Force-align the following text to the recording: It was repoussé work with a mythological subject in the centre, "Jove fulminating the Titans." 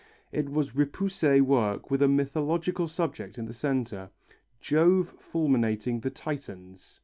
It 0.31 0.49
was 0.49 0.71
repoussé 0.71 1.43
work 1.43 1.91
with 1.91 2.01
a 2.01 2.07
mythological 2.07 2.87
subject 2.87 3.37
in 3.37 3.45
the 3.45 3.53
centre, 3.53 4.09
"Jove 4.59 5.09
fulminating 5.09 5.99
the 5.99 6.09
Titans." 6.09 6.99